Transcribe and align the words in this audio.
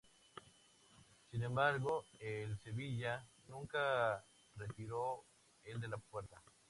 Sin 1.29 1.43
embargo 1.43 2.05
el 2.21 2.57
Sevilla 2.57 3.23
nunca 3.47 4.25
retiró 4.55 5.25
el 5.63 5.79
de 5.79 5.89
Puerta. 6.09 6.41